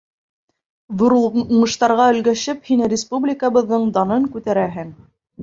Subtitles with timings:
[1.01, 4.93] —Ҙур уңыштарға өлгәшеп, һин республикабыҙҙың данын күтәрәһең.